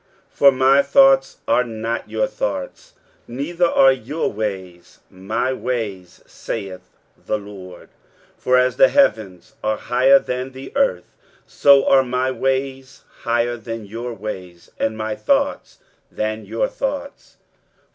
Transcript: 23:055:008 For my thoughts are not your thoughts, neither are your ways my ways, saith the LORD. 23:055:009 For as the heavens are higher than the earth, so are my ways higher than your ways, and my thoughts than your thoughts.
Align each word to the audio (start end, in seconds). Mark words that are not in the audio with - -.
23:055:008 0.31 0.37
For 0.39 0.51
my 0.51 0.81
thoughts 0.81 1.37
are 1.47 1.63
not 1.63 2.09
your 2.09 2.25
thoughts, 2.25 2.93
neither 3.27 3.67
are 3.67 3.91
your 3.91 4.31
ways 4.31 4.97
my 5.11 5.53
ways, 5.53 6.23
saith 6.25 6.89
the 7.27 7.37
LORD. 7.37 7.87
23:055:009 8.35 8.39
For 8.39 8.57
as 8.57 8.77
the 8.77 8.87
heavens 8.89 9.53
are 9.63 9.77
higher 9.77 10.17
than 10.17 10.53
the 10.53 10.75
earth, 10.75 11.13
so 11.45 11.85
are 11.85 12.01
my 12.01 12.31
ways 12.31 13.03
higher 13.19 13.57
than 13.57 13.85
your 13.85 14.15
ways, 14.15 14.71
and 14.79 14.97
my 14.97 15.13
thoughts 15.13 15.77
than 16.11 16.45
your 16.47 16.67
thoughts. 16.67 17.37